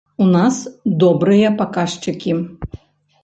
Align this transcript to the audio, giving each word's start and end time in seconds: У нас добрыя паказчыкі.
У 0.23 0.27
нас 0.35 0.55
добрыя 1.03 1.51
паказчыкі. 1.59 2.33